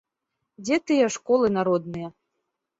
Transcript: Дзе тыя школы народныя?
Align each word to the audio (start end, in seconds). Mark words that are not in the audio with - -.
Дзе 0.63 0.79
тыя 0.87 1.05
школы 1.17 1.53
народныя? 1.61 2.13